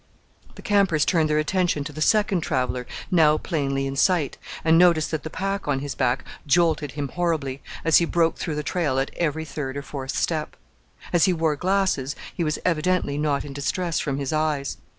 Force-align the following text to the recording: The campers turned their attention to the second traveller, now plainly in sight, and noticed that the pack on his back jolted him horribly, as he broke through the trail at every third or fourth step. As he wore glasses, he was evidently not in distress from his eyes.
The 0.55 0.63
campers 0.63 1.05
turned 1.05 1.29
their 1.29 1.37
attention 1.37 1.83
to 1.83 1.93
the 1.93 2.01
second 2.01 2.41
traveller, 2.41 2.87
now 3.11 3.37
plainly 3.37 3.85
in 3.85 3.95
sight, 3.95 4.39
and 4.65 4.75
noticed 4.75 5.11
that 5.11 5.21
the 5.21 5.29
pack 5.29 5.67
on 5.67 5.77
his 5.77 5.93
back 5.93 6.25
jolted 6.47 6.93
him 6.93 7.09
horribly, 7.09 7.61
as 7.85 7.97
he 7.97 8.05
broke 8.05 8.37
through 8.37 8.55
the 8.55 8.63
trail 8.63 8.97
at 8.97 9.11
every 9.17 9.45
third 9.45 9.77
or 9.77 9.83
fourth 9.83 10.15
step. 10.15 10.55
As 11.13 11.25
he 11.25 11.33
wore 11.33 11.55
glasses, 11.55 12.15
he 12.35 12.43
was 12.43 12.57
evidently 12.65 13.19
not 13.19 13.45
in 13.45 13.53
distress 13.53 13.99
from 13.99 14.17
his 14.17 14.33
eyes. 14.33 14.77